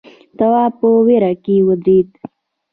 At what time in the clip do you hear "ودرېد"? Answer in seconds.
1.67-2.09